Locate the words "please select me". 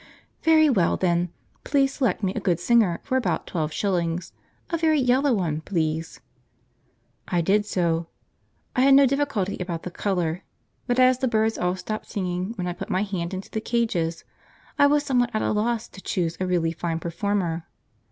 1.63-2.33